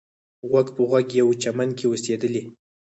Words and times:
غوږ 0.49 0.67
په 0.75 0.81
غوږ 0.89 1.07
یوه 1.21 1.33
چمن 1.41 1.69
کې 1.77 1.85
اوسېدلې. 1.87 2.43